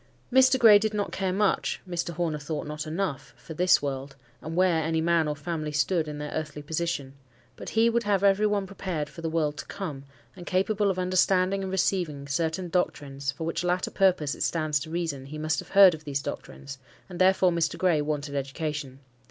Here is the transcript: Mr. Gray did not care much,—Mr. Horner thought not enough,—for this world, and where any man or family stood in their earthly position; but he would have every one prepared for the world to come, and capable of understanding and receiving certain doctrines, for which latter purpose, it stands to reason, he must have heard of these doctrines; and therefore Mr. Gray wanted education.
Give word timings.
Mr. 0.33 0.57
Gray 0.57 0.79
did 0.79 0.95
not 0.95 1.11
care 1.11 1.31
much,—Mr. 1.31 2.09
Horner 2.13 2.39
thought 2.39 2.65
not 2.65 2.87
enough,—for 2.87 3.53
this 3.53 3.83
world, 3.83 4.15
and 4.41 4.55
where 4.55 4.81
any 4.81 4.99
man 4.99 5.27
or 5.27 5.35
family 5.35 5.71
stood 5.71 6.07
in 6.07 6.17
their 6.17 6.31
earthly 6.33 6.63
position; 6.63 7.13
but 7.55 7.69
he 7.77 7.87
would 7.87 8.01
have 8.01 8.23
every 8.23 8.47
one 8.47 8.65
prepared 8.65 9.09
for 9.09 9.21
the 9.21 9.29
world 9.29 9.57
to 9.57 9.65
come, 9.67 10.05
and 10.35 10.47
capable 10.47 10.89
of 10.89 10.97
understanding 10.97 11.61
and 11.61 11.71
receiving 11.71 12.27
certain 12.27 12.67
doctrines, 12.69 13.31
for 13.31 13.43
which 13.43 13.63
latter 13.63 13.91
purpose, 13.91 14.33
it 14.33 14.41
stands 14.41 14.79
to 14.79 14.89
reason, 14.89 15.27
he 15.27 15.37
must 15.37 15.59
have 15.59 15.69
heard 15.69 15.93
of 15.93 16.03
these 16.03 16.23
doctrines; 16.23 16.79
and 17.07 17.21
therefore 17.21 17.51
Mr. 17.51 17.77
Gray 17.77 18.01
wanted 18.01 18.33
education. 18.33 19.01